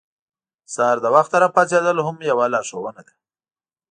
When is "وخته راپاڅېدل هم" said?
1.15-2.17